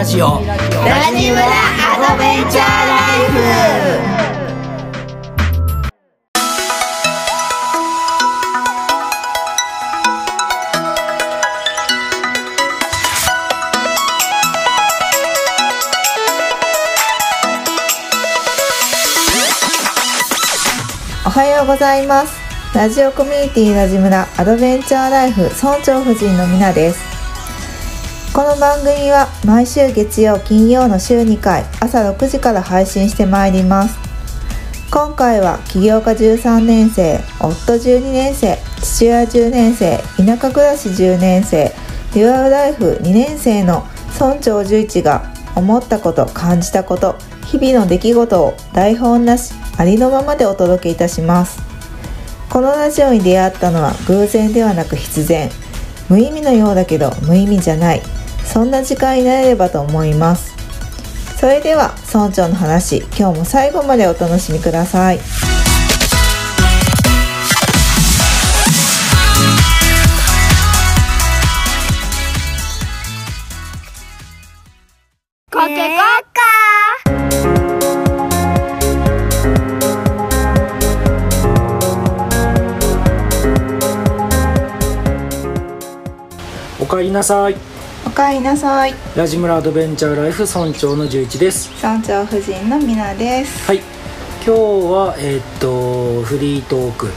[0.00, 0.26] ラジオ。
[0.26, 0.56] ラ
[1.14, 3.36] ジムラアドベンチャーライフ
[21.26, 22.40] おはようございます
[22.74, 27.09] ラジオコミュニティラジムラアドベンチャーライフ村長夫人のみなです
[28.32, 33.98] この番組は毎週月曜金曜の週2回朝6時から配信してまいります。
[34.88, 41.72] 今回は起業家13年生夫12年生父親10年生田舎暮らし10年生
[42.14, 45.24] デュアルライフ2年生の村長11が
[45.56, 47.16] 思ったこと感じたこと
[47.46, 51.60] 日々の出来事を台本なしありのままでお届けいたします。
[52.48, 55.50] このラジオに出会ったのは偶然ではなく必然。
[56.08, 58.02] 無意味のようだけど無意味じゃない。
[58.52, 60.52] そんな時間になれればと思います。
[61.38, 65.18] それでは村長の話今日も最後までお楽しみください。
[75.52, 76.30] コケコッ
[86.80, 87.54] おかえりなさい。
[87.54, 87.69] お
[88.20, 88.94] かえりなさい。
[89.16, 91.70] ラジムラアドベンチャーライフ村長の11です。
[91.82, 93.66] 村長夫人のみなです。
[93.66, 93.78] はい。
[93.78, 93.86] 今
[94.44, 97.08] 日はえーっとフリートーク。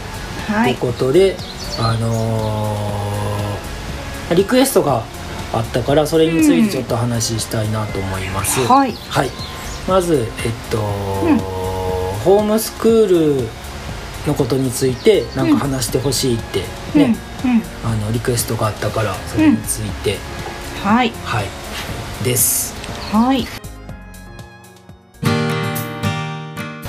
[0.48, 1.36] ということで、
[1.78, 5.04] あのーリクエストが
[5.52, 8.94] あったからそれについてちょっと話したいなと思います、はい。
[9.09, 9.30] はい、
[9.90, 10.78] まずえっと、
[12.24, 13.48] ホームスクール
[14.26, 16.62] のことについてなんか話してほしいって
[16.97, 17.52] ね、うん。
[17.52, 17.62] うん。
[17.84, 20.18] あのリクエストがあったからそれについて、
[20.84, 21.12] はい。
[21.24, 21.46] はい。
[22.26, 22.74] です。
[23.10, 23.48] はい。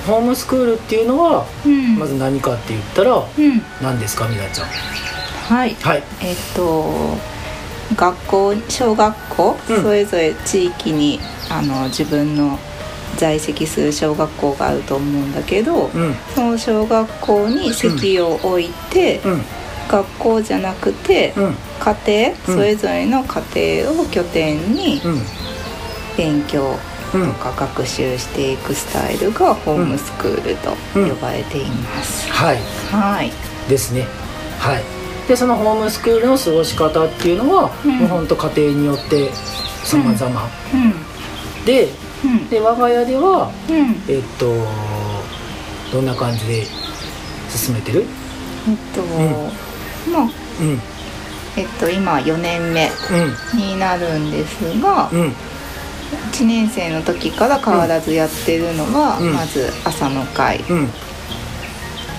[0.05, 1.97] ホームスクールっていうのはうん。
[1.97, 3.61] まず何かって言ったらうん。
[3.81, 4.67] 何ですかみなちゃん？
[4.67, 5.75] はい。
[5.75, 6.03] はい。
[6.21, 7.15] えっと
[7.95, 9.81] 学校小学校、うん。
[9.81, 12.59] それぞれ地域にあの自分の
[13.15, 16.13] 在籍する小学校があると思うんだけど、うん。
[16.35, 19.41] その小学校に席を置いて、うん
[19.89, 21.55] 学校じゃなくて、うん。
[21.79, 25.21] 家庭それぞれの家庭を拠点にうん。
[26.17, 26.77] 勉強
[27.13, 27.27] うん。
[27.27, 31.09] とか学習していくスタイルがホームスクールとうん。
[31.09, 32.29] 呼ばれています。
[32.31, 32.57] はい。
[32.91, 33.31] はい、
[33.69, 34.05] ですね。
[34.59, 34.83] はい。
[35.27, 37.97] でそのホームスクールの過ごし方っていうのは、うん。
[37.99, 39.29] もうほんと家庭によって
[39.83, 41.65] 様々、うん。
[41.65, 41.89] で
[42.23, 42.49] うん。
[42.49, 44.01] で我が家ではうん。
[44.07, 44.53] えっと
[45.91, 46.65] どんな感じで
[47.49, 48.05] 進めてる？
[48.67, 49.01] えっと、
[50.11, 50.79] まあうん。
[51.57, 52.89] えっと今4年目
[53.53, 53.59] うん。
[53.59, 55.33] になるんですが、うん。
[56.31, 59.33] 1年生の時から変わらずやってるのは、うん。
[59.33, 60.89] まず朝の会うん。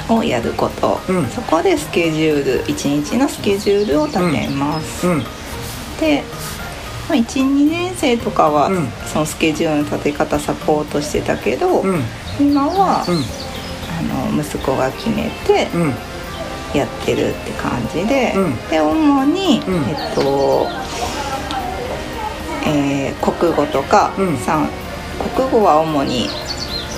[0.09, 1.27] をやること、うん。
[1.27, 5.25] そこでスケジュール1日のスケジュールを立てます、うん。
[6.01, 6.23] で、
[7.09, 8.89] まあ、12年生とかは、うん。
[9.13, 12.03] そのスケジュールの立て方サポートしてたけど、うん。
[12.39, 13.25] 今は、うん。
[13.99, 15.95] あの息子が決めてうん
[16.77, 18.69] やってるって感じで、うん。
[18.69, 19.75] で主に、うん。
[19.89, 20.67] えっと、
[22.67, 24.37] えー国語とか、うん。
[24.39, 24.67] さ
[25.37, 26.29] 国語は主に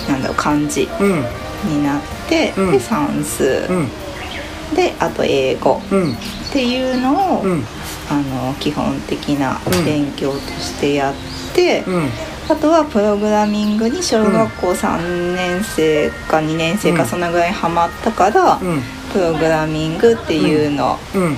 [0.08, 1.24] なんだろう漢字うん。
[1.68, 2.72] になって、うん。
[2.72, 4.74] で算数、うん。
[4.74, 5.80] であと英語。
[5.90, 6.12] うん。
[6.12, 6.16] っ
[6.52, 7.64] ていうのを、うん。
[8.10, 9.84] あの基本的なうん。
[9.84, 11.14] 勉強としてやっ
[11.54, 12.08] て、うん。
[12.50, 17.08] あとはプログラミングに小学校3年生か2年生かうん。
[17.08, 18.80] そのぐらいハマったから、うん
[19.12, 21.36] プログラミングっていうのうん。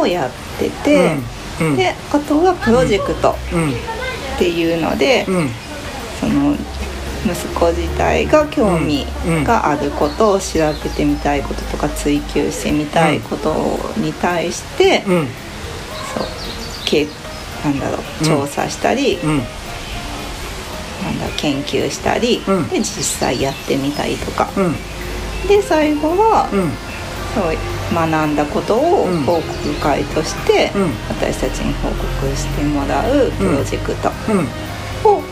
[0.00, 1.16] をやってて、
[1.60, 1.76] うん。
[1.76, 3.70] であとはプロジェクトうん。
[3.70, 5.50] っていうので、うん。
[6.20, 6.54] その
[7.24, 9.06] 息子自体が興味
[9.44, 13.54] があることを調べてみたいこととか追求してみたいこと
[13.96, 15.26] に対して、うん。
[16.14, 16.26] そう
[16.84, 17.06] け
[17.64, 18.26] なんだろううん。
[18.26, 19.38] 調査したり、うん。
[19.38, 19.44] な
[21.10, 22.68] んだ研究したり、うん。
[22.68, 24.76] で実際やってみたりとか、うん。
[25.48, 26.48] で最後は、
[27.92, 30.90] 学んだことをうん報告会として、うん。
[31.08, 35.10] 私たちに報告してもらうプロジェクトうん。
[35.10, 35.22] を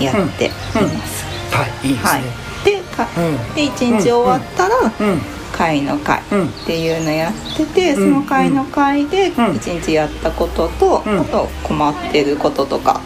[0.00, 1.24] やっています。
[1.54, 2.22] はいいいですはい。
[2.22, 2.28] ね、
[2.64, 3.54] でかうん。
[3.54, 5.20] で1日終わったら、うん。
[5.52, 6.46] 会の会うん。
[6.46, 8.14] っていうのやってて、うん。
[8.14, 9.32] その会の会でん。
[9.32, 11.20] 1日やったことと、うん。
[11.20, 13.00] あと困ってることとか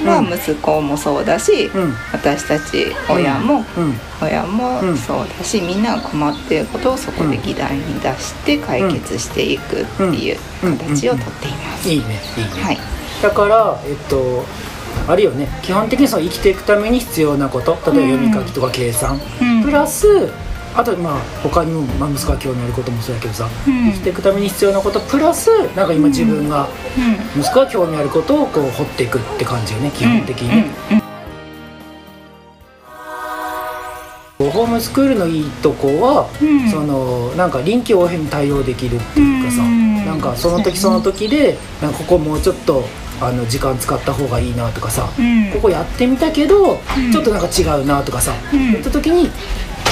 [0.00, 0.18] うんうん。
[0.18, 1.94] うんうんは息子もそうだし、うん。
[2.12, 3.94] 私たち親も、うん。
[4.20, 4.96] 親もうん。
[4.96, 10.38] そうだしみんなが困っていることをそこで議題に出して解決していくっていう
[10.78, 11.88] 形をとっています。
[11.88, 12.04] いいね
[12.36, 12.62] いいね。
[12.62, 12.78] はい、
[13.22, 14.44] だからえっと
[15.06, 15.48] あるよね。
[15.62, 17.72] 基本的にその生きていくために必要なこと。
[17.72, 19.64] 例えば読み書きとか計算、うん。
[19.64, 20.28] プラス
[20.74, 23.92] あとまあ他にも、まあ、息子が興味あることもそうやけどさ、うん。
[23.92, 27.40] 生きていくために必要なことプラスなんか今自分が、うん。
[27.40, 30.48] 息子が興味あることをこう掘っていくって感じよね基本的に。
[30.48, 31.02] ね、
[34.38, 36.70] ホームスクールのいいとこは、うん。
[36.70, 40.04] そのなんか臨機応変に対応できるっていうかさ、うん。
[40.04, 42.84] なんかその時その時でなんかここもうちょっと
[43.20, 45.50] あの時間使った方がいいなとかさ、うん。
[45.52, 47.12] ここやってみたけど、うん。
[47.12, 48.72] ちょっとなんか違うなとかさ、うん。
[48.72, 49.28] 言った時に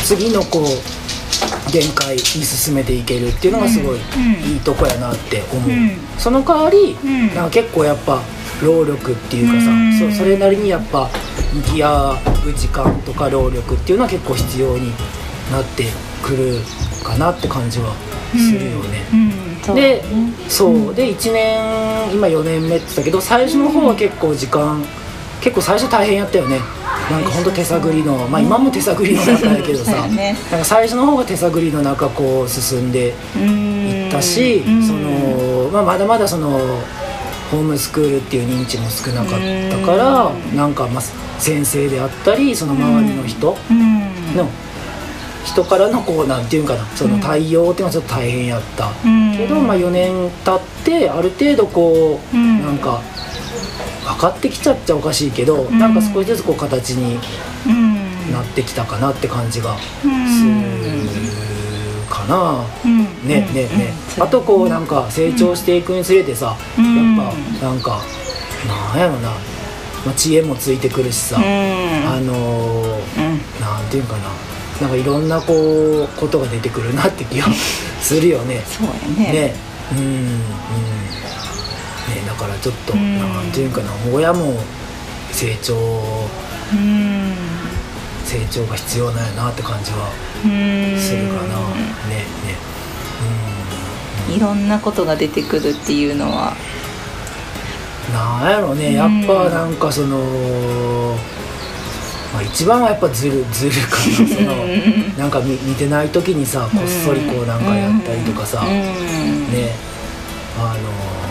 [0.06, 4.52] 次のこう限界に進めていけるっていうのがすごいうん。
[4.52, 5.90] いいとこやなって思う、うん。
[6.16, 7.34] その代わり、うん。
[7.34, 8.22] なんか結構やっぱ
[8.62, 9.98] 労力っていうかさ、うん。
[9.98, 11.10] そうそれなりにやっぱ
[11.52, 14.92] 向き合う時間とか労力っていうのは結構必要に
[15.50, 15.86] なって
[16.22, 16.60] くる
[17.04, 17.92] かなって感じは
[18.30, 19.04] するよね。
[19.12, 19.32] うん。
[19.64, 20.04] そうで
[20.48, 20.94] そう。
[20.94, 24.84] で1年今4年目って言ったけど最初の方は結構時間
[25.40, 26.60] 結構最初大変やったよね
[27.10, 30.36] なんかほんと手探りのまあ今も手探りの中やけどさ やね。
[30.50, 34.86] なんか最初の方が手探りの中こう進んでいったしうん。
[34.86, 36.48] その、まあ、まだまだその
[37.50, 40.56] ホームスクールっていう認知も少なかったからうん。
[40.56, 41.02] なんかまあ
[41.38, 44.00] 先生であったりその周りの人うん。
[44.36, 44.48] の
[45.44, 48.90] 人からのこうなんていうんかなその対応っていうのはちょっと大変やった。
[49.04, 49.36] うん。
[49.36, 50.12] けど、まあ、4年
[50.44, 52.62] 経ってある程度こう、うん。
[52.64, 53.15] なんか分
[54.16, 55.78] かってきちゃっちゃおかしいけど、ん。
[55.78, 57.18] なんか少しずつこう形に
[57.66, 58.32] うん。
[58.32, 61.06] なってきたかなって感じがすうん。
[61.06, 61.10] る
[62.08, 62.64] かな。
[62.84, 63.04] うん。
[63.26, 64.22] ねねね、うん。
[64.22, 67.16] あとこうなんか成長していくにつれてさ、うん。
[67.16, 68.00] やっぱなんか
[68.66, 69.30] なんやろな、
[70.04, 71.42] まあ、知恵もついてくるしさ、うん。
[71.44, 73.60] あのーうん。
[73.60, 74.28] なんていうんかな。
[74.80, 75.54] なんかいろんなこ
[76.04, 77.46] うことが出てくるなって気が
[78.00, 78.60] するよね。
[78.66, 78.92] そうや
[79.26, 79.32] ね。
[79.32, 79.54] ね。
[79.92, 80.40] うんうん
[82.46, 83.18] からちょっと、うん。
[83.18, 84.54] なんていうかな親も
[85.32, 87.34] 成長うん
[88.24, 90.10] 成長が必要なんやなって感じは
[90.44, 90.98] うん。
[90.98, 91.58] するかな、
[92.08, 94.34] ねね。
[94.34, 96.50] いろんなことが出てくるっていうのは。
[96.50, 96.86] うん
[98.12, 100.18] なんやろねやっぱなんかその、
[102.32, 104.28] まあ、一番はやっぱずるずるかな。
[104.28, 104.54] その
[105.18, 108.68] なんか見見てない時にさこっそりこうなんかやったりとかさ、うん。
[108.68, 109.72] ね。
[110.58, 111.25] あの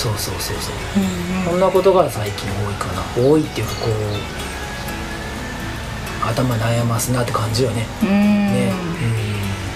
[0.00, 0.74] そうそうそうそう。
[0.96, 3.02] うんこんなことが最近多いかな。
[3.28, 3.92] 多いっていうかこう
[6.26, 7.86] 頭悩ますなって感じよね。
[8.02, 8.08] うん。
[8.08, 8.72] ね。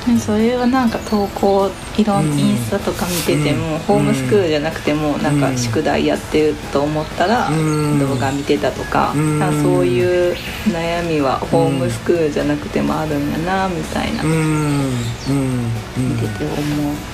[0.09, 0.19] うん。
[0.19, 3.79] それはなんか投稿いろんうんインスタとか見てても、うん。
[3.81, 7.99] ホームスクールじゃなくてもなんか宿題やってると思ったらうん。
[7.99, 9.63] 動画見てたとか,、うん。
[9.63, 10.37] そういう
[10.69, 14.39] 悩みはホームスクールじゃなくてもあるんやなみたいな、うんうん。
[14.39, 15.71] うん。
[15.97, 16.11] うん。
[16.11, 16.53] 見てて思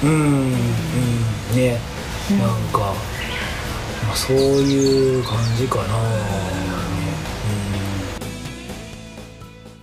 [0.04, 0.06] う。
[0.06, 0.12] うん。
[0.12, 1.56] うん。
[1.56, 1.78] ね
[2.30, 2.78] うんなんか、
[4.06, 5.88] まあ、そういう感じかな、ね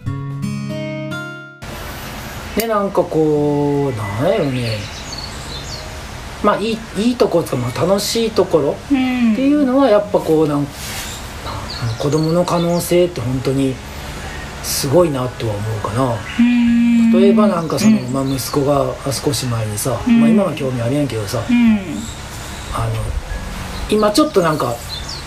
[0.05, 1.09] うん、
[2.57, 4.77] でなんかこうなんやろね。
[6.43, 9.33] まあいいいいところとか、まあ、楽しいところうん。
[9.33, 10.67] っていうのはやっぱこうなんなん
[11.97, 13.75] 子供の可能性って本当に
[14.63, 16.15] すごいなとは思うかな。
[16.39, 17.11] うん。
[17.11, 20.19] 例えばなんかその、うんまあ、息子が少し前にさ、うん。
[20.19, 21.79] まあ、今は興味あるやんけどさ、うん
[22.77, 22.93] あの
[23.89, 24.75] 今ちょっとなんか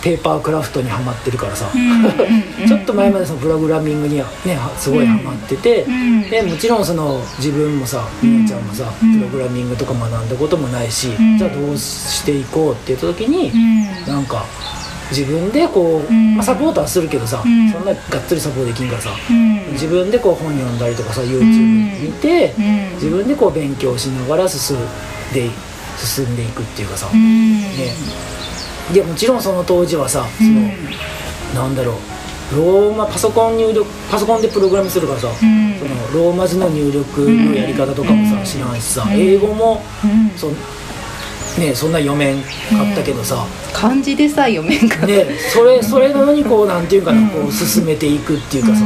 [0.03, 2.01] ペーパークラフトにはまってるからさ、うん
[2.67, 9.19] ちょっと前までそのプログラミングにはねはすごいハマってて、うんでもちろんその自分もさみなちゃんもさ、うん。
[9.19, 11.37] プログラミングとか学んだこともないし、うん。
[11.37, 14.13] じゃあどうしていこうって言った時に、うん。
[14.13, 14.45] なんか
[15.09, 16.35] 自分でこう、うん。
[16.35, 17.69] まあ、サポートはするけどさ、うん。
[17.71, 19.71] そんながっつりサポートできんからさ、うん。
[19.73, 22.93] 自分でこう本読んだりとかさ YouTube 見て、うん。
[22.95, 24.79] 自分でこう勉強しながら進ん
[25.33, 25.49] で
[25.97, 27.61] 進んでいくっていうかさ、うん。
[27.61, 27.93] ね。
[28.93, 30.71] でもちろんその当時はさ、うん。
[31.53, 31.95] そのなんだろう。
[32.55, 35.79] ローマパソコン入力パソコンでプログラムするからさ、うん。
[35.79, 38.45] そのローマ字の入力のやり方とかもさ、うん。
[38.45, 39.11] 知らんしさ、うん。
[39.13, 40.29] 英語もうん。
[40.37, 40.47] そ,、
[41.59, 42.47] ね、そんな読めんか
[42.91, 47.29] ったけどさ、漢字でさ読めんかったね、それそれなのにこうなんていうかな、うん。
[47.29, 48.83] こう進めていくっていうかさ、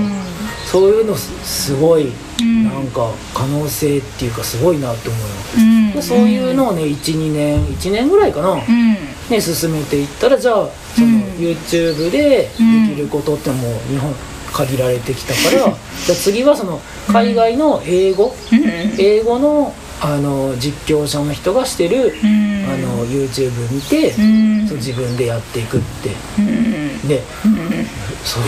[0.66, 5.28] そういうのすすごい、うんなんか可能性っていうかすごいなって思うよ、
[5.58, 5.92] うん。
[5.94, 8.94] でそういうのをね12年1年ぐらいかな、うん。
[9.30, 11.24] ね、進めていったらじゃあその、うん。
[11.36, 12.50] YouTube でで
[12.96, 14.14] きることってもう日本
[14.54, 15.72] 限られてきたから、じゃあ
[16.16, 18.62] 次はその海外の英語、うん。
[19.00, 22.66] 英語のあの実況者の人がしてる、うん。
[22.70, 24.68] あの YouTube 見て、うん。
[24.68, 26.10] そう自分でやっていくって。
[26.38, 27.08] うん。
[27.08, 27.22] で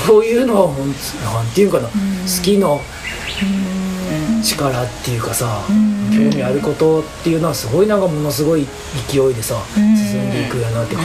[0.05, 0.93] そういうのはほんな
[1.43, 1.91] んていうかな、好
[2.43, 2.81] きの
[4.55, 6.31] 力っていうかさ、うん。
[6.31, 8.65] 興味あることっていうのはすごいなんかものすごい
[9.07, 9.97] 勢いでさ、うん。
[9.97, 11.01] 進んでいくやなって、うん。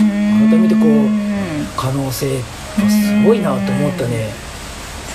[0.50, 2.44] 改めてこううん可能性が
[2.90, 4.30] すごいなと思ったね、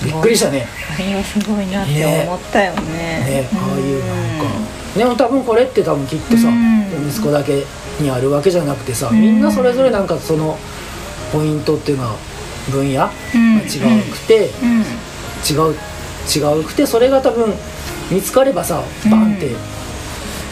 [0.03, 0.67] びっくりしたね。
[0.93, 2.91] あれはすごいなって思ったよね。
[2.91, 7.09] ねああいうなんか、でも多分これって多分きっとさ、うん。
[7.09, 7.63] 息子だけ
[7.99, 9.21] にあるわけじゃなくてさ、うん。
[9.21, 10.57] みんなそれぞれなんかその
[11.31, 12.15] ポイントっていうのは
[12.71, 13.57] 分野がうん。
[13.59, 14.81] 違うくて、うん。
[15.47, 15.75] 違う
[16.27, 17.53] 違うくてそれが多分
[18.09, 19.57] 見つかればさバンって、うん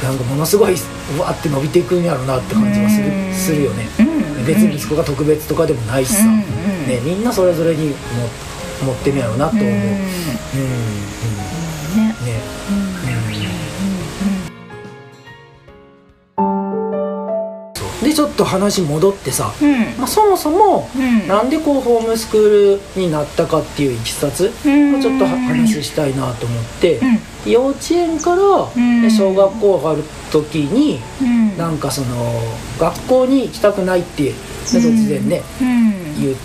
[0.04, 3.34] なんかものすごいうわって伸びていくんやろうなって感じがする,、うん。
[3.34, 4.04] するよね、う
[4.42, 4.46] ん。
[4.46, 6.44] 別に息子が特別とかでもないしさ、ね、
[7.02, 7.96] みんなそれぞれにも
[8.84, 11.15] 持ってるんやろうなと思う、うん
[18.16, 19.98] ちょっと話戻ってさ、うん。
[19.98, 21.28] まあ、そもそもうん。
[21.28, 25.02] なんでこうホームスクールになったかっていういきさつをうん。
[25.02, 27.06] ちょっとは話したいなと思って、う
[27.50, 27.52] ん。
[27.52, 29.12] 幼稚園からん。
[29.12, 31.58] 小学校上がる時にうん。
[31.58, 32.42] なんかその
[32.80, 34.32] 学校に行きたくないって
[34.64, 36.22] 突然ねうん。
[36.22, 36.36] 言っ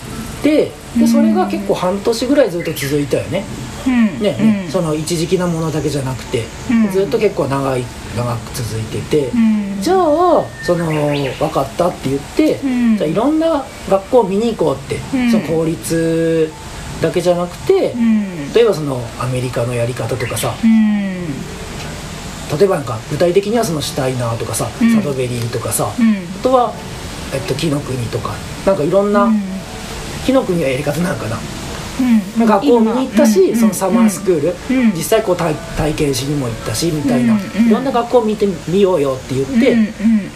[0.43, 3.45] てでそれが結構半年ぐらいずっと続いたよね。
[3.87, 4.21] うん。
[4.21, 6.91] ねねその一時的なものだけじゃなくてうん。
[6.91, 7.85] ずっと結構長い
[8.17, 9.81] 長く続いててうん。
[9.81, 12.97] じゃあその分かったって言ってうん。
[12.97, 15.31] じゃあいろんな学校を見に行こうってうん。
[15.31, 16.51] その公立
[17.01, 18.53] だけじゃなくてうん。
[18.53, 21.27] 例えばそのアメリカのやり方とかさうん。
[22.59, 24.97] 例えばなんか具体的にはそのシュタイナーとかさ、うん。
[24.97, 26.17] サドベリーとかさ、うん。
[26.17, 26.75] あとは、
[27.33, 28.35] えっと、紀の国とか
[28.67, 29.41] なんかいろんな、うん。
[30.27, 31.37] 紀の国はやり方なんかな、
[32.39, 32.47] うん。
[32.47, 33.57] 学校見に行ったし、うん。
[33.57, 34.93] そのサマースクール、うん。
[34.95, 39.77] 実際こう体体験しにも行ったしみたいな、いろんな学校見てみようよって言って、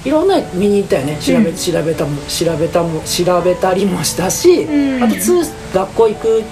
[0.08, 1.18] いろんな見に行ったよね。
[1.20, 5.02] 調べ,、うん調べたも調べたも調べたりもしたし、うん。
[5.02, 5.42] あと通
[5.72, 6.42] 学校行く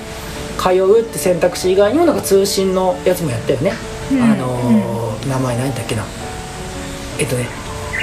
[0.59, 3.73] 通うって選択肢以外にもなんか通信のやつもやったよね、
[4.13, 4.23] うん。
[4.23, 6.05] あのー名前何だっけな。
[7.19, 7.47] えっとね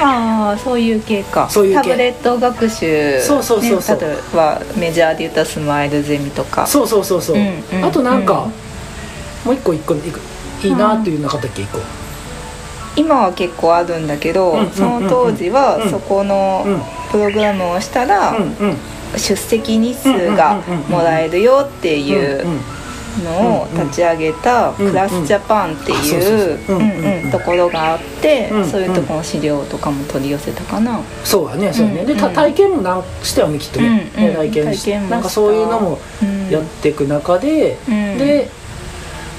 [0.01, 1.49] ああそういう系か。
[1.49, 1.89] そういう系。
[1.89, 3.97] タブレット学習そうそうそうそう。
[3.97, 6.65] ね、例えばメジャーで言ったらスマイルゼミとか。
[6.65, 8.51] そうそうそうそう、うんうんあとなんか、うん
[9.45, 10.19] もう一個一個いく
[10.63, 11.79] いいなっていうなかったっけ一個。
[12.97, 14.73] 今は結構あるんだけど、うんうんうんうん。
[14.73, 18.77] その当時うんはそこのうんプログラムをしたら、うんうん。
[19.17, 22.45] 出席日数がもらえるよっていう
[23.23, 30.99] のを立ち上げたクラスジャパンっていうところがあってうんそういうとこの資料とかも取り寄せたかな。
[31.23, 36.49] そうやねそうやね、で体験もなんしたよねきっとね,、体験しなんかそういうのもうん。
[36.49, 38.17] やっていく中で、うん。
[38.17, 38.49] で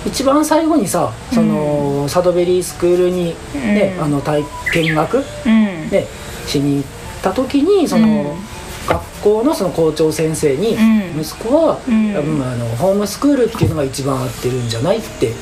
[0.06, 4.04] 一番最後にさその、サドベリースクールにね、うん。
[4.04, 4.42] あの体
[4.74, 5.90] 見学、うん。
[5.90, 6.06] ね、
[6.46, 6.88] しに行っ
[7.22, 8.49] た時にその、うん
[8.90, 11.20] 学校のその校長先生に、うん。
[11.20, 12.12] 息子は、うん。
[12.12, 15.32] 多分あのホームスクールっていうのが一番合ってるんじゃないっていう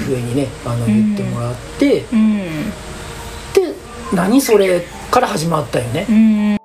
[0.00, 2.70] ふうにねあの言ってもらって、うん。
[3.54, 3.74] で
[4.12, 6.06] 何それから始まったよね。
[6.08, 6.58] うん。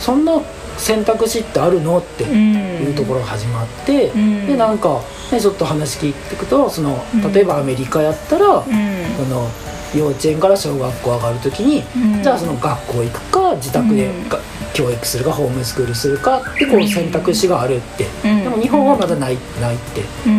[0.00, 0.40] そんな
[0.78, 1.98] 選択肢ってあるの？
[1.98, 2.54] ってうん。
[2.88, 4.46] いうところが始まって、ん。
[4.46, 5.00] でなんか、
[5.30, 7.32] ね、ちょっと話聞いていくとそのうん。
[7.32, 8.64] 例えばアメリカやったら、うん。
[8.64, 9.48] その
[9.94, 12.22] 幼稚園から小学校上がる時に、うん。
[12.22, 14.28] じゃあその学校行くか自宅でうん。
[14.28, 14.38] が
[14.74, 18.42] 教育するかホームスクールするかってこう選択肢があるって、うん。
[18.42, 20.32] でも日本はまだないないってうん。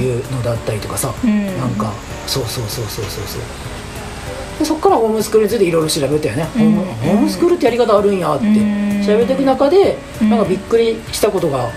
[0.00, 1.46] いうのだったりとかさ、うん。
[1.58, 1.92] なんか
[2.26, 3.42] そうそうそうそうそうそう。
[4.58, 9.04] でそっからホームスクールについていろいろ調べたよね、ホームうんホームスクールってやり方あるんやってうん。
[9.04, 10.30] 調べていく中で、うん。
[10.30, 11.68] なんかびっくりしたことが、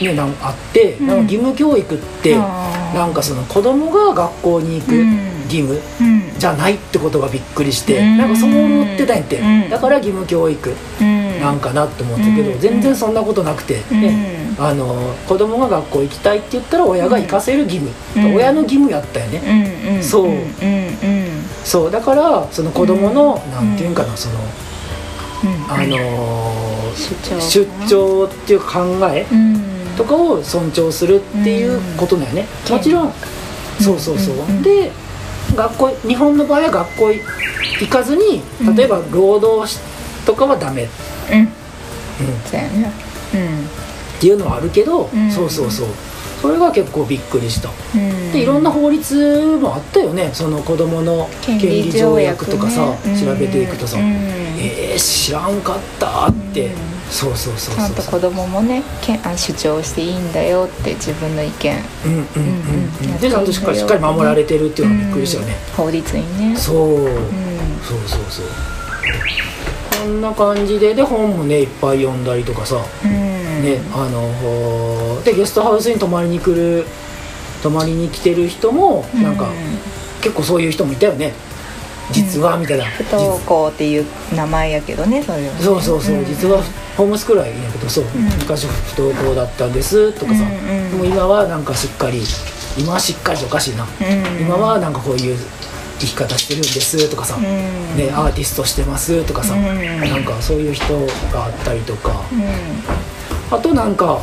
[0.00, 1.16] ね、なんかあって、うんなん。
[1.18, 6.38] か義務教育って、なんかその子供が学校に行くうん義務うん。
[6.38, 8.18] じゃないってことがびっくりして、うん。
[8.18, 9.70] なんかそう思ってたんやって、うん。
[9.70, 11.40] だから義務教育うん。
[11.40, 12.60] なんかなって思ったけど、うん。
[12.60, 14.86] 全然そんなことなくて、ねあの
[15.28, 18.34] 子供が学校行きたいって言ったら親が行かせる義務、うん。
[18.36, 20.26] 親の義務やったよね、そう。
[20.26, 20.32] うん。
[20.32, 20.46] うん。
[21.64, 21.90] そう。
[21.90, 23.52] だからその子供の、うん。
[23.52, 24.34] なんていうんかなその、
[25.44, 25.72] うん。
[25.72, 27.40] あのー出張。
[27.40, 29.60] 出張っていう考えうん。
[29.96, 32.76] とかを尊重するっていうことだよね、うん。
[32.76, 33.12] もちろん。
[33.80, 34.62] そうそうそう、うん。
[34.62, 34.90] で
[35.54, 38.42] 学校日本の場合は学校行かずに
[38.76, 39.78] 例えば労働し
[40.24, 40.88] とかはダメ、
[41.30, 41.38] うん。
[41.38, 41.48] うん。
[42.44, 42.92] そうやね。
[44.16, 45.30] っていうのはあるけど、うん。
[45.30, 45.88] そうそうそう。
[46.42, 47.70] それが結構びっくりした。
[47.94, 48.32] うん。
[48.32, 50.30] でいろんな法律もあったよね。
[50.32, 54.04] その子供の権利条約とかさ、ね調べていくとさ、うん。
[54.58, 61.76] えー、知らんかったって、うんそうそうそうちゃんと子供もねけんあ主張していいんだよって自分の意見。
[62.04, 62.26] うんうんうんうん。
[62.26, 63.18] うんうん。
[63.18, 66.56] でちゃんとしっかりしっかり守られてるっていうのがびっくりしたよね、うん法律にね。
[66.56, 67.14] そう、うん
[67.82, 68.46] そうそうそう。
[70.02, 73.10] こんな感じでで本もねいっぱい読んだりとかさ、うん。
[73.10, 76.84] ねねあのでゲストハウスに泊まりに来る
[77.62, 79.48] 泊まりに来てる人もなんか、
[80.20, 81.32] 結構そういう人もいたよね。
[82.12, 82.84] 実は、みたいな。
[82.84, 86.24] 不登校っていう名前やけどねそういうそうそうそう、ん。
[86.24, 86.62] 実は
[86.96, 88.08] ホームスクールはいいんやけどそう、ん。
[88.38, 90.52] 昔不登校だったんですとかさ、うんう
[90.88, 90.90] ん。
[90.90, 92.22] でも今はなんかしっかり
[92.78, 94.40] 今はしっかりとおかしいな、うん。
[94.40, 95.36] 今はなんかこういう
[95.98, 97.42] 生き方してるんですとかさ、うん。
[97.42, 100.00] ね、アーティストしてますとかさ、うん。
[100.00, 100.94] なんかそういう人
[101.32, 102.10] があったりとか、
[103.50, 104.20] うあとなんか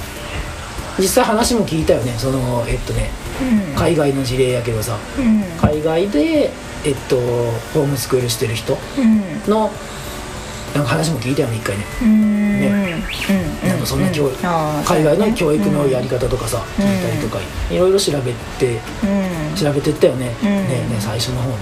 [1.00, 2.14] 実際話も聞いたよね。
[2.18, 3.10] そのえっとね
[3.74, 3.76] ん。
[3.76, 4.98] 海外の事例やけどさ。
[5.18, 5.44] うん。
[5.60, 6.52] 海外で
[6.86, 7.18] えっと
[7.74, 9.52] ホームスクールしてる人うん。
[9.52, 9.72] の
[10.74, 11.84] なんか話も聞いたよね一回ね。
[12.02, 12.60] うん。
[12.60, 12.68] ね。
[13.62, 13.70] うん。
[13.70, 16.86] なんかそんな教育あー海外の教育のやり方とかさうん。
[16.86, 17.40] 聞いたりとか
[17.70, 19.08] いろいろ調べてう
[19.54, 19.56] ん。
[19.56, 20.32] 調べてったよね。
[20.42, 20.48] うん。
[20.48, 21.56] ねね最初の方ね。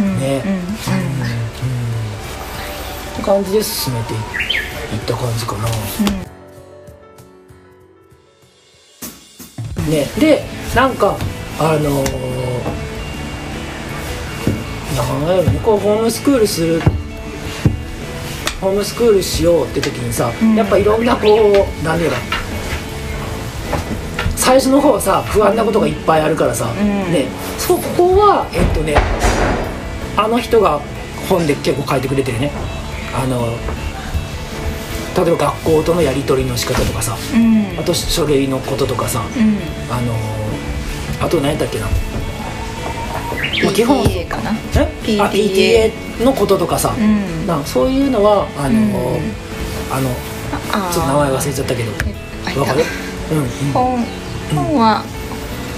[0.00, 0.20] うん。
[0.20, 0.52] ねうん。
[0.52, 0.60] うん。
[3.14, 4.20] って感じで進めていっ
[5.06, 5.68] た感じかな。
[9.88, 10.44] ねで
[10.76, 11.16] なんか
[11.58, 12.08] あのー
[14.96, 15.60] なんやろね。
[15.64, 16.82] こうホームスクールする
[18.60, 20.54] ホームスクールしようって時にさ、うん。
[20.56, 22.16] やっぱいろんなこう何やろ
[24.34, 26.76] 最初の方はさ不安なことがいっぱいあるからさ、ん。
[27.12, 27.26] ね。
[27.58, 28.96] そこはえっとね
[30.16, 30.80] あの人が
[31.28, 32.50] 本で結構書いてくれてるね。
[33.14, 33.56] あの
[35.24, 37.78] 例えば学校とのやり取りの仕方とかさうん。
[37.78, 39.58] あと書類のこととかさうん。
[39.92, 40.14] あの
[41.20, 41.90] あと何やったっけな、ま
[43.70, 44.52] あ基本 PTA かな。
[44.76, 44.82] え？
[44.82, 47.46] あ PTA PTA のこととかさ、うん。
[47.46, 49.32] なそういうのはあの、うん。
[49.90, 50.10] あの
[50.92, 51.92] ちょっと名前忘れちゃったけど。
[52.56, 52.84] あわかる？
[53.32, 53.72] うんうん。
[53.72, 54.04] 本
[54.54, 55.02] 本は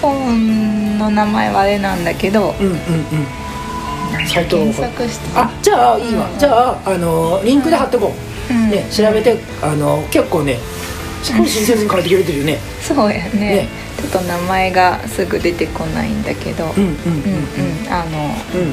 [0.02, 2.54] 本の名前はあれなんだけど。
[2.60, 2.76] うんうんうん。
[4.26, 5.38] サイトを検索して。
[5.38, 6.38] あじゃあいいわ、うん。
[6.38, 8.12] じゃああのリンクで貼ってこ
[8.50, 8.70] う、うん。
[8.70, 10.58] ね調べてあの結構ね
[11.22, 12.58] すごい親切に書いてくれてるよね。
[12.82, 13.30] そうやね。
[13.32, 13.68] ね。
[14.00, 16.64] ちょっと名前がすぐ出てこないんだけど。
[16.64, 16.84] うんうんうん。
[16.84, 16.94] うん
[17.86, 17.92] うん。
[17.92, 18.72] あのうん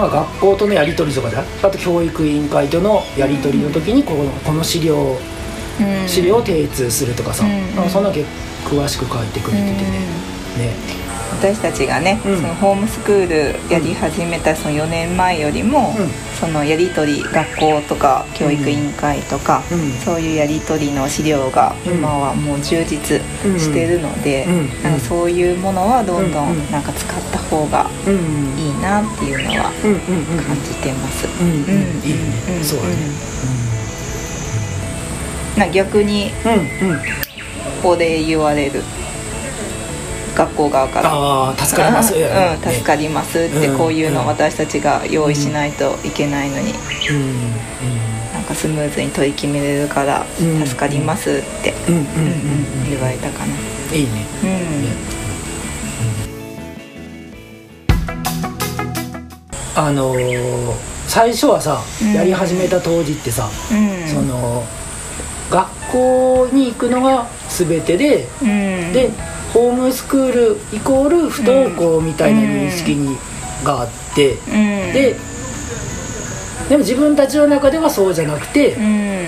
[0.00, 5.16] なんか学校とのやり取りとかじゃあと教育委員会とのやり取りの時にこのこの資料
[5.80, 6.08] うん。
[6.08, 7.84] 資料を提出するとかさ、うんなん。
[7.84, 8.28] かそんな結
[8.68, 9.74] 構詳しく書いてくれててね、
[10.58, 10.72] ね。
[11.32, 12.36] 私たちがね、うん。
[12.36, 16.08] そのホームスクールやり始めたその4年前よりも、うん。
[16.38, 19.90] そのやり取り学校とか教育委員会とか、うん。
[20.04, 21.94] そういうやり取りの資料がうん。
[21.94, 23.20] 今はもう充実
[23.58, 24.82] してるので、うん。
[24.84, 26.70] なんかそういうものはどんどうんん。
[26.70, 31.26] なんか使った方がうんいいなっていうのは感じてます。
[31.26, 32.20] うんうんうんいいね、
[32.58, 32.64] うん。
[32.64, 32.94] そうだね
[35.56, 36.90] な逆にうん。
[36.90, 37.00] うん
[37.86, 38.82] お礼言われる
[40.34, 41.54] 学校側から。
[41.66, 42.14] 助かります。
[42.14, 42.20] うん、
[42.72, 43.78] 助かりますってうん。
[43.78, 47.52] こういうのを私たちが用意しないといけないのに、うんうん。
[48.32, 51.74] なんかスムーズに取り決めれるからうん助かりますって、
[52.88, 53.54] 言われたかな。
[53.94, 54.26] いいね。
[54.42, 55.23] うん、
[59.84, 62.14] あのー最初はさ、うん。
[62.14, 64.08] やり始めた当時ってさ、うん。
[64.08, 64.64] その
[65.50, 68.92] 学校に行くのが全てで、うん。
[68.92, 69.10] で
[69.52, 73.18] ホームスクールイコール不登校みたいな認識に、
[73.62, 74.92] があってうん。
[74.94, 75.14] で
[76.70, 79.26] でも自分たちの中ではそうじゃなくて、うん。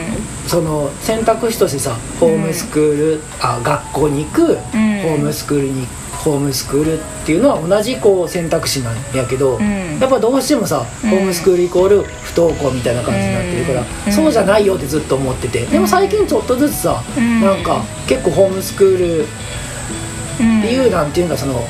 [0.48, 5.86] その選択肢としてさホームスクール、あ学校に行く、ホームスクールに
[6.26, 9.98] ホームスクールっていうのは同じこう選択肢なんやけど、うん。
[10.00, 11.10] やっぱどうしてもさ、うん。
[11.10, 14.12] ホームスクールイコール不登校みたいな感じになってるから、うん。
[14.12, 15.64] そうじゃないよってずっと思ってて。
[15.66, 17.40] でも最近ちょっとずつさ、うん。
[17.40, 19.24] なんか結構ホームスクール
[20.40, 21.64] うんっていうなんていうかその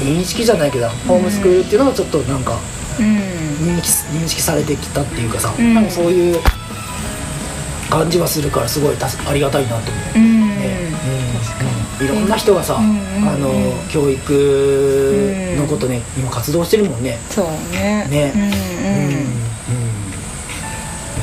[0.00, 2.58] 認識じゃないけどホームスクールっていうのがちょっとなんか
[3.00, 3.06] うん。
[3.06, 5.74] 認識認識されてきたっていうかさ、うん。
[5.74, 6.38] なんかそういう
[7.88, 8.96] 感じはするからすごい
[9.26, 10.47] ありがたいなと思う。
[12.00, 13.50] いろんな人がさ、うんあの
[13.90, 17.18] 教育のことね今活動してるもんね。
[17.30, 18.06] そうね。
[18.08, 18.32] ね。
[18.34, 18.48] うんうん。
[18.50, 18.52] う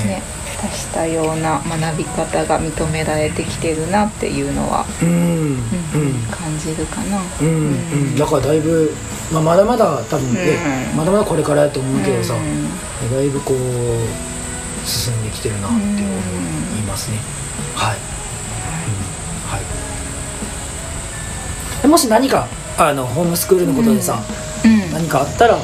[0.04, 0.22] んね
[0.62, 5.10] 多種多様な学び方が認められてきてるなっていうのは、うん。
[5.10, 5.58] うんうん。
[6.32, 7.22] 感じるかな。
[7.42, 7.52] うんう
[8.14, 8.16] ん。
[8.16, 8.92] だからだいぶ、
[9.32, 10.42] まあ、まだまだ多分ね、
[10.92, 10.98] うん。
[10.98, 13.12] まだまだこれからやと思うけどさ、うん。
[13.12, 16.22] だいぶこう進んできてるなっていうのを
[16.76, 17.18] 言いますね。
[17.76, 17.98] はい、
[21.88, 24.20] もし何かあのホームスクールのことでさ、
[24.64, 24.92] うん。
[24.92, 25.62] 何かあったらうん。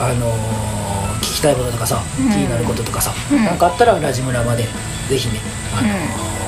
[0.00, 0.84] あのー
[1.24, 2.28] 聞きたいこととかさ、うん。
[2.30, 3.44] 気になることとかさ、うん。
[3.44, 4.64] 何かあったらラジムラまで
[5.08, 5.40] ぜひね、
[5.76, 5.92] あのー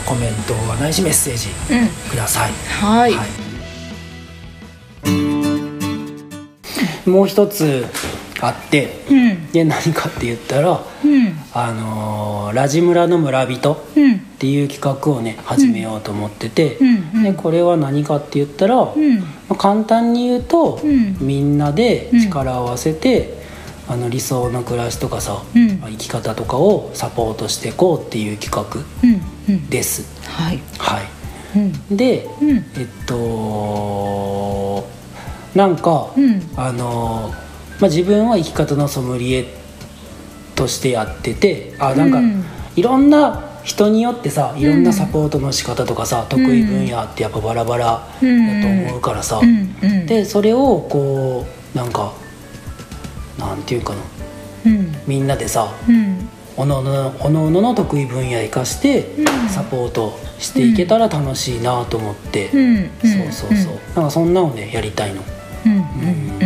[0.07, 1.89] コメントはないしメッセージうん。
[2.11, 2.53] ください。
[2.81, 3.27] はい、はい。
[7.09, 7.85] もう一つ
[8.40, 9.51] あってうん。
[9.53, 11.38] で何かって言ったらうん。
[11.53, 14.14] あのーラジムラの村人うん。
[14.14, 17.11] っていう企画をね始めようと思ってて、うん。
[17.14, 17.22] うん。
[17.22, 19.18] でこれは何かって言ったら、うん。
[19.18, 21.16] まあ簡単に言うと、うん。
[21.20, 23.35] みんなで力を合わせて、
[23.88, 25.79] あの理想の暮らしとかさ、うん。
[25.81, 29.20] まあ生き方とかをサポートしていこうっていう企画うん。
[29.49, 29.70] うん。
[29.70, 30.05] です。
[30.29, 30.61] はい。
[30.79, 31.96] はい、うん。
[31.96, 32.57] で、うん。
[32.77, 34.85] えっと
[35.55, 36.42] なんか、うん。
[36.57, 37.33] あの、
[37.81, 39.47] まあ、自分は生き方のソムリエ
[40.55, 42.45] としてやっててあなんか、うん。
[42.77, 49.41] いろんな人によってさいろんなサポートの仕方とかさ、得意分野ってやっぱバラバラだと思うからさ、
[50.07, 52.12] でそれをこうなんか
[53.39, 54.01] なんていうかな。
[54.67, 54.95] うん。
[55.07, 56.29] みんなでさうん。
[56.57, 59.49] おのおのおのおのの得意分野生かしてうん。
[59.49, 65.23] サポートしていけたら楽しいなと思って、そうそうそう、なんかそんなのねやりたいの。
[65.67, 65.73] うん。
[65.73, 65.81] うん。
[66.41, 66.45] う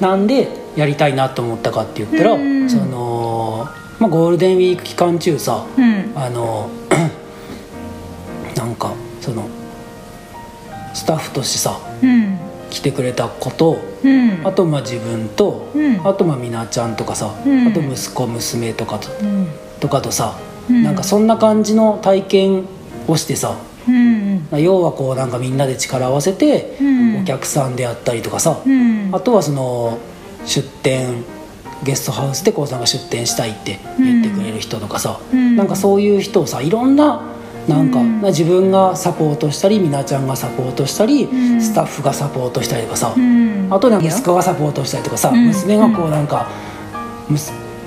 [0.00, 3.66] なんでやりたいなと思ったかって言ったら、うんその、
[3.98, 6.12] まあ、ゴールデンウィーク期間中さうん。
[6.14, 6.70] あの
[8.56, 9.48] なんかその
[10.94, 12.38] スタッフとしてさうん。
[12.70, 14.46] 来てくれた子とうん。
[14.46, 16.06] あとまあ自分と、うん。
[16.06, 17.66] あとまあみなちゃんとかさ、うん。
[17.66, 19.48] あと息子娘とかとうん。
[19.80, 20.82] とかとさ、うん。
[20.82, 22.64] なんかそんな感じの体験
[23.08, 23.56] をしてさ
[23.88, 24.62] うん。
[24.62, 27.22] 要はこうなんかみんなで力を合わせて、うん。
[27.22, 29.10] お客さんであったりとかさ、うん。
[29.12, 29.98] あとはその
[30.46, 31.24] 出店
[31.84, 35.56] ゲストハウスでこうさんが出店したいって言ってくれる人とかさ、うん。
[35.56, 37.34] なんかそういう人をさいろんな
[37.68, 38.20] なんか、うん。
[38.22, 41.60] 自分がサポートしたりみなちゃんがサポートしたり、ん。
[41.60, 43.68] スタッフがサポートしたりとかさ、うん。
[43.70, 45.46] あとなんか息子がサポートしたりとかさ、うん。
[45.46, 46.48] 娘がこうなんか、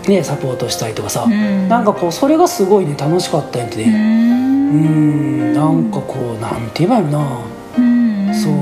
[0.07, 1.69] ね、サポートしたりとかさ、うん。
[1.69, 3.85] なんかこうそれがすごいね楽しかったんやてうね。
[3.85, 5.51] うん。
[5.51, 7.39] んなんかこうなんて言えばいいのかな、
[7.77, 7.81] う
[8.31, 8.33] ん。
[8.33, 8.53] そう。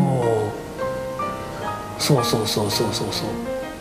[2.02, 3.28] そうそうそうそうそうそう。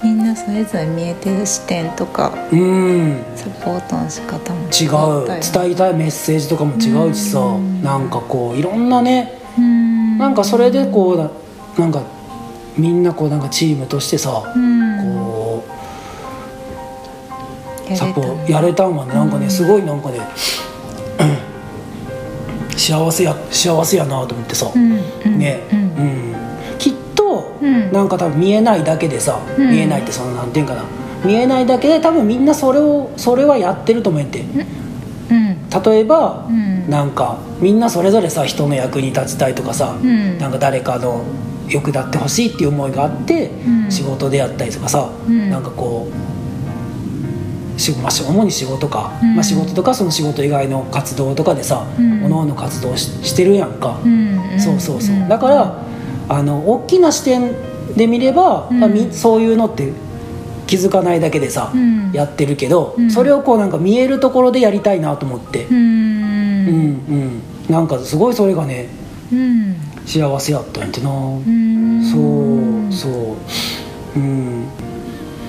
[0.03, 3.25] みんなそれぞれ見えてる視点とかうん。
[3.35, 4.87] サポートの仕方も違
[5.25, 5.27] う。
[5.27, 7.83] 伝えたいメッセージとかも違うしさ、うん。
[7.83, 10.16] なんかこういろんなねうん。
[10.18, 11.31] なんかそれでこうな
[11.77, 12.03] なんか
[12.77, 14.97] みんなこうなんかチームとしてさ、うん
[17.96, 20.20] サポやれたんはねなんかねすごいなんかね、
[22.79, 24.92] 幸せや幸せやなと思ってさ、うん
[25.27, 26.33] うんね、ううん。
[26.33, 26.35] ん
[26.79, 27.92] きっと、うん。
[27.92, 29.70] なんか多分見えないだけでさ、うん。
[29.70, 30.85] 見えないってそのなんていうんかな。
[31.24, 34.40] 見えないだけで多分みんなそれをそれはやってると思えて。
[35.31, 35.68] うん。
[35.68, 36.88] 例えば、うん。
[36.88, 40.38] なんかみんなそれぞれさ人の役に立ちたいとかさ、うん。
[40.38, 41.24] なんか誰かの
[41.68, 43.90] 役立ってほしいっていう思いがあって、うん。
[43.90, 45.51] 仕事であったりとかさ、うん。
[45.51, 46.38] なんかこうし、
[48.03, 49.35] まあ、し主に仕事か、うん。
[49.35, 52.23] まあ、仕事とかその仕事以外の活動とかでさ、うん。
[52.23, 55.83] 各々活動ししてるやんか、うんそうそうそう、んだから
[56.29, 57.53] あの大きな視点
[57.97, 58.81] で見れば、うん。
[58.81, 59.93] まあみそういうのって
[60.67, 62.11] 気づかないだけでさ、うん。
[62.12, 63.11] やってるけど、うん。
[63.11, 65.77] それをこうなんか見えるところでやりたいなと思って、うん。
[65.77, 65.85] うん
[67.69, 67.73] うん。
[67.73, 68.88] なんかすごいそれがね
[69.33, 69.77] うん。
[70.05, 71.14] 幸せやったんやってな、う
[71.49, 72.03] ん。
[72.03, 72.19] そ
[72.91, 73.09] うそ
[74.17, 74.19] う。
[74.19, 74.64] うん。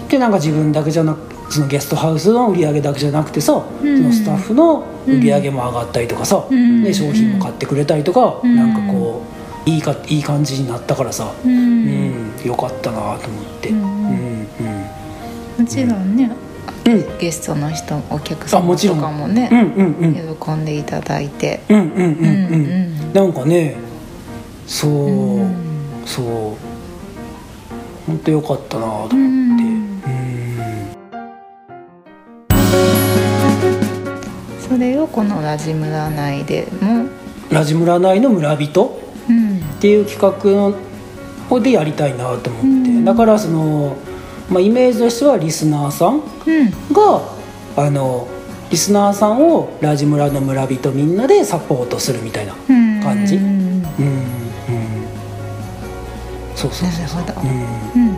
[0.10, 3.98] でなんか自分だけじゃなくそのゲストハウスの売り上げだけじゃなくてさ、うん。
[3.98, 6.84] そのスタッフの売り上げも上がったりとかさ、うん。
[6.84, 8.56] で商品も買ってくれたりとか、うん。
[8.56, 9.24] なんかこ
[9.66, 14.48] ういいかいい感じになったからさ、ううんんよかったなと思って、ううんん
[15.58, 15.64] うん。
[15.64, 16.32] もちろんね
[16.86, 17.18] うん。
[17.18, 20.38] ゲストの人お客あも様とちろんかもねうんうんうん。
[20.38, 21.62] 喜んでいただいて。
[21.70, 21.94] うんうんうん。
[21.94, 23.76] うん、うんなんかね
[24.68, 25.56] そう、うん。
[26.06, 26.26] そう。
[28.06, 29.16] 本当よかったなと思って
[34.70, 37.08] それをこのラジ村内でも
[37.52, 39.58] ラジ村内の村人うん。
[39.58, 40.74] っていう企
[41.50, 43.06] 画でやりたいなと思って、うん。
[43.06, 43.96] だからその、
[44.50, 46.70] まあ、イメージとしてはリスナーさんうん。
[46.94, 47.22] が
[47.78, 48.28] あの
[48.70, 53.02] リスナーさんをラジ村の村人みんなでサポートするみたいなうん。
[53.02, 53.84] 感じうん。
[56.56, 57.22] そうそうそうそう。
[57.22, 57.50] なるほど。
[57.50, 58.14] ううんうん。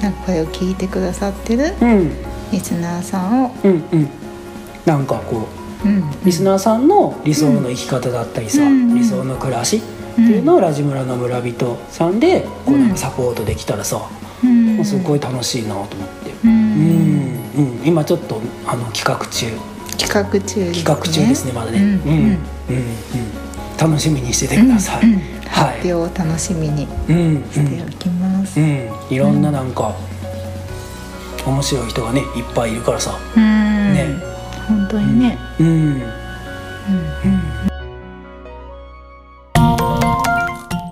[0.00, 1.74] なんかこれを聞いてくださってる
[2.52, 4.08] リスナーさんをうんうん。
[4.84, 5.57] なんかこううん
[6.24, 9.80] リスナーさんの理想の生き方だったりさ、うん理想の暮らしっ
[10.16, 14.00] ていうのをラジ村の村人さんでこうなんかサポートできたらさ、
[14.42, 14.76] うん。
[14.76, 16.30] もうすごい楽しいなと思って。
[16.30, 19.46] ううんん、うん、今ちょっとあの企画中。
[19.96, 20.72] 企画中ですね。
[20.72, 21.86] 企画中ですねまだね、うん。
[21.86, 21.98] うん。
[21.98, 22.26] うん。
[22.26, 22.38] うん
[23.80, 25.12] 楽しみにしててください、うん。
[25.12, 25.18] うん。
[25.18, 25.78] はい。
[25.78, 28.58] 発表を楽しみにうんしておきます。
[28.58, 29.94] うん、うん、いろんななんか、
[31.46, 33.16] 面白い人がねいっぱいいるからさ。
[33.36, 33.94] うん。
[33.94, 34.37] ね
[34.68, 35.38] 本当にね。
[35.58, 35.98] うん。
[36.00, 36.10] なん。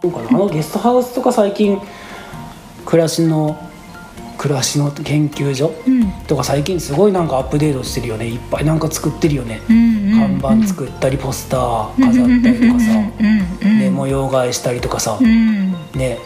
[0.02, 0.28] かな。
[0.30, 1.78] あのゲストハウスとか最近
[2.84, 3.66] 暮らしの暮
[4.38, 6.10] 暮らしの研究所うん。
[6.26, 8.28] とか最近すごいなんかアップデートしてるよね。
[8.28, 15.72] いっぱいなんか作ってるよね、うん看板作ったりポスター飾ったりとかさ、うんうんね、模様替えしたりとかさ、うん。
[15.94, 16.18] ね。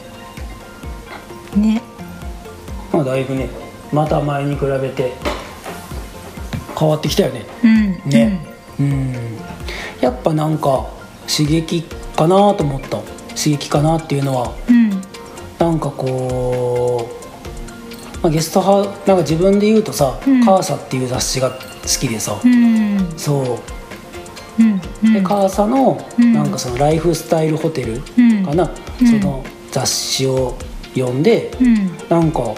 [1.56, 1.82] ね。
[2.92, 3.48] まあだいぶね
[3.92, 5.12] また前に比べて
[6.80, 7.44] 変わってきたよね。
[7.62, 8.10] うん。
[8.10, 8.40] ね。
[8.80, 9.14] うん。
[10.00, 10.88] やっぱなんか
[11.28, 11.82] 刺激
[12.16, 12.98] かなと思った。
[13.36, 14.54] 刺激かなっていうのは。
[14.66, 14.90] うん。
[15.58, 17.06] なんかこ
[18.16, 20.42] う、まあ、ゲストハウなんか自分で言うとさ「うん。
[20.42, 21.56] カーサ」っていう雑誌が好
[22.00, 23.12] きでさ、うん。
[23.18, 23.58] そ
[24.58, 24.62] う。
[24.62, 24.80] うん。
[25.04, 25.12] うん。
[25.12, 26.32] でカーサのうん。
[26.32, 28.42] なんかそのライフスタイルホテルうん。
[28.42, 28.70] かな、
[29.02, 29.20] うん。
[29.20, 30.56] その雑誌を
[30.94, 31.90] 読んで、うん。
[32.08, 32.54] なんか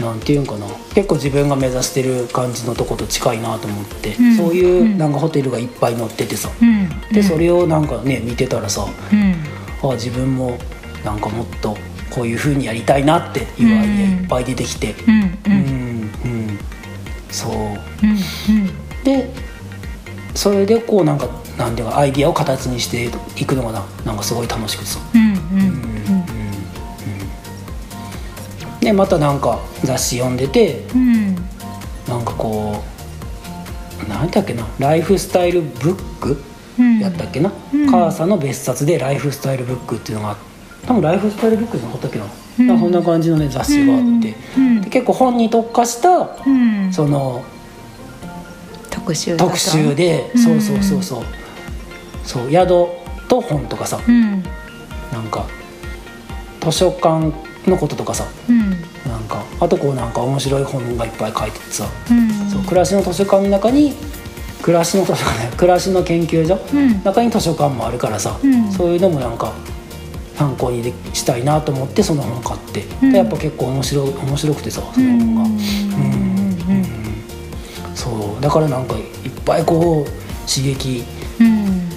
[0.00, 0.66] なんていうんかな。
[0.94, 4.36] 結構自分が目指してる感じのとこと近いなと思って、うん。
[4.36, 4.98] そういううん。
[4.98, 6.88] なんかホテルがいっぱい載っててさ、うん。
[7.12, 9.34] でそれをなんかね見てたらさうん。
[9.82, 10.58] あ自分も
[11.04, 11.76] なんかもっと
[12.10, 14.94] こういう風にやりたいなっていうアイデアいっぱい出てきて。
[15.06, 16.58] うん。
[17.30, 17.52] そう。
[17.52, 19.04] うん。
[19.04, 19.32] で
[20.34, 25.00] それでこうなんかなんていうかアイデアを形にしていくのがななんかすごい楽しくてさ。
[25.14, 25.22] うん。
[25.22, 25.26] う
[25.86, 25.89] ん
[28.80, 31.34] でまたなんか雑誌読んでてうん。
[32.08, 32.82] なんかこ
[34.04, 36.42] う何だっけなライフスタイルブック？
[36.78, 36.98] うん。
[36.98, 37.86] やったっけな、うん。
[37.90, 40.36] 母さんの別冊でライフスタイルブックっていうのが
[40.86, 42.80] 多分ライフスタイルブックじゃなかったっけな、うん。
[42.80, 44.80] そんな感じのね雑誌があって、うん。
[44.80, 46.92] で結構本に特化したうん。
[46.92, 47.44] その
[48.90, 50.42] 特集特集で、うん。
[50.42, 51.24] そうそうそうそう。
[52.24, 52.68] そう宿
[53.28, 54.00] と本とかさ。
[54.08, 54.42] うん。
[55.12, 55.44] なんか
[56.60, 57.32] 図書館
[57.66, 58.70] のこととかさうん。
[58.70, 62.30] なんかあとこうなんか面白い本がいっぱい書いててさ、うん。
[62.50, 63.94] そう暮らしの図書館の中に
[64.62, 67.02] 暮らしの図書館ね 暮らしの研究所うん。
[67.02, 68.70] 中に図書館もあるからさ、うん。
[68.72, 69.52] そういうのもなんか
[70.36, 73.12] 参考にでしたいなと思ってその本買って、うん。
[73.12, 75.60] でやっぱ結構面白い面白くてさその本が、うん。
[77.94, 79.02] そうだからなんかいっ
[79.44, 81.04] ぱいこう刺激
[81.40, 81.88] うん。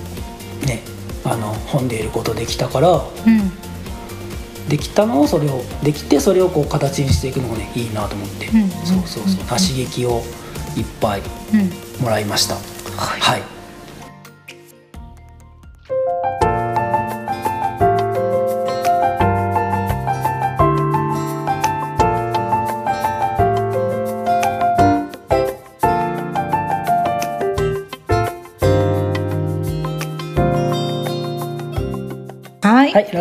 [0.65, 0.82] ね
[1.26, 2.89] あの本で得ることできたから
[3.26, 3.52] うん
[4.69, 8.69] できたのをそれをできてそれをこう形にしていくのがねいいなと思って、うん。
[8.69, 10.21] そうそうそう、刺激を
[10.78, 12.56] いっぱいうんもらいました。
[12.56, 13.62] はい、はい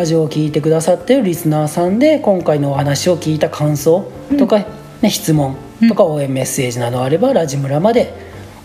[0.03, 4.65] ラジオを聞いてくださっているリスナーさんで今回のお話を聞いた感想とか、
[5.01, 5.55] ね、質問
[5.87, 8.13] とか応援メッセージなどあれば、ラジムラまで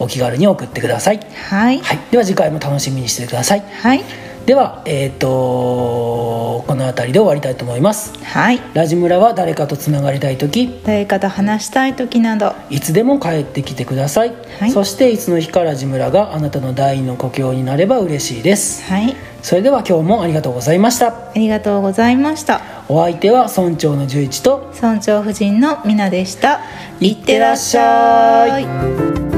[0.01, 1.79] お気軽に送ってください、はい。
[1.79, 3.61] はい、では次回も楽しみにしてください。
[3.61, 4.03] はい。
[4.46, 8.18] ではえっ、とこの辺りで終わりたいと思います。
[8.24, 8.61] はい。
[8.74, 12.57] ラジムラは誰かとつながりたい時誰かと話したい時など。
[12.68, 14.72] いつでも帰ってきてください、はい。
[14.72, 18.83] そしていつの日かラジムラがあなたの第二の故郷になれば嬉しいです。
[18.90, 21.09] はいそれでは今日もありがとうございました。
[21.09, 22.61] ありがとうございました。
[22.88, 26.61] お相手は村長の十一と村長夫人のみなでした。
[27.01, 29.38] いってらっしゃい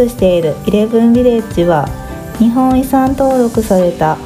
[0.00, 1.86] スしているイレブンビレッジは
[2.38, 4.16] 日本遺産登録された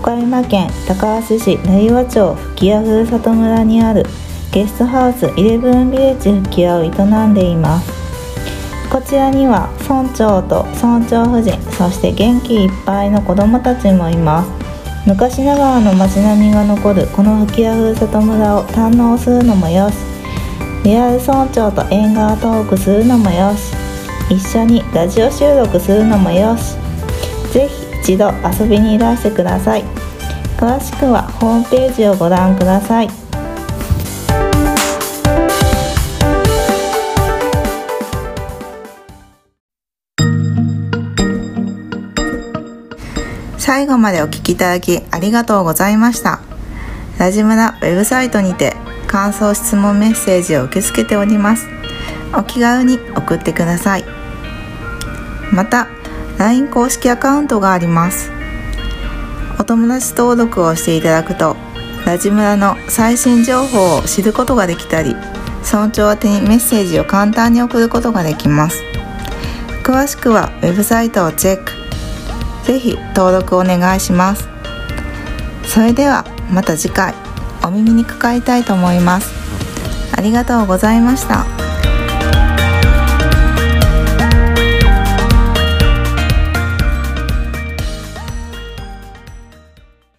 [0.00, 4.04] 岡山県高梁市成羽町吹屋ふるさと村にある
[4.50, 6.88] ゲストハウスイレブンビレッジ吹屋を営
[7.26, 7.92] んでいます。
[8.90, 14.50] こちらには村長と村長夫人そして元気いっぱいの子どもたちもいます。
[15.06, 19.96] 昔ながらの街並みが残るこの吹屋ふるさと村を堪能するのもよし。
[20.82, 23.77] リアル村長と縁側トークするのもよし。
[24.30, 26.76] 一緒にラジオ収録するのもよし。
[27.52, 29.84] ぜひ一度遊びにいらしてください。
[30.58, 33.08] 詳しくはホームページをご覧ください。
[43.56, 46.40] 最後までお聞きいただきありがとうございました。
[47.18, 51.66] ラジムラウェブサイトにて感想質問メッセージを受け付けております。
[52.36, 54.17] お気軽に送ってください。
[55.52, 55.88] また
[56.38, 58.30] LINE 公式アカウントがあります。
[59.58, 61.56] お友達登録をしていただくと
[62.06, 65.16] ラジムラの最新情報を知ることができたり
[65.64, 68.82] 村長宛てにメッセージを簡単に送ることができます。
[69.82, 71.72] 詳しくはウェブサイトをチェック。
[72.64, 74.48] ぜひ登録お願いします。
[75.64, 77.14] それではまた次回
[77.64, 79.32] お耳にかかりたいと思います。
[80.16, 81.57] ありがとうございました。